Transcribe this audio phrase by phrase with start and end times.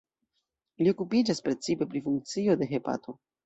[0.83, 3.21] Li okupiĝas precipe pri funkcio de hepato.